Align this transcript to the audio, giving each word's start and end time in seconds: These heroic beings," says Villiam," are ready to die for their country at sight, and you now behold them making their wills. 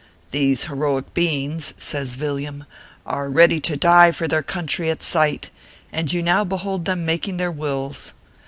These 0.31 0.63
heroic 0.65 1.13
beings," 1.13 1.75
says 1.77 2.15
Villiam," 2.15 2.65
are 3.05 3.29
ready 3.29 3.59
to 3.59 3.77
die 3.77 4.09
for 4.09 4.27
their 4.27 4.41
country 4.41 4.89
at 4.89 5.03
sight, 5.03 5.51
and 5.91 6.11
you 6.11 6.23
now 6.23 6.43
behold 6.43 6.85
them 6.85 7.05
making 7.05 7.37
their 7.37 7.51
wills. 7.51 8.11